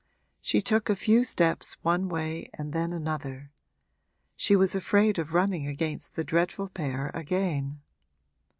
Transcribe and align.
She 0.41 0.61
took 0.61 0.89
a 0.89 0.95
few 0.95 1.23
steps 1.23 1.77
one 1.83 2.09
way 2.09 2.49
and 2.55 2.73
then 2.73 2.91
another: 2.91 3.51
she 4.35 4.55
was 4.55 4.73
afraid 4.73 5.19
of 5.19 5.35
running 5.35 5.67
against 5.67 6.15
the 6.15 6.23
dreadful 6.23 6.69
pair 6.69 7.11
again. 7.13 7.81